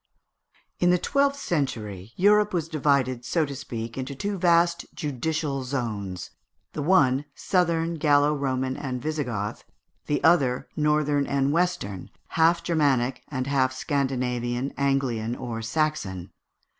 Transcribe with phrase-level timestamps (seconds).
[0.79, 6.31] In the twelfth century Europe was divided, so to speak, into two vast judicial zones:
[6.73, 9.63] the one, Southern, Gallo Roman, and Visigoth;
[10.07, 16.31] the other, Northern and Western, half Germanic and half Scandinavian, Anglian, or Saxon.